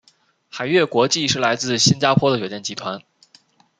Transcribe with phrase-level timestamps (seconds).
[0.49, 2.99] 海悦国际是来自新加坡的酒店集团。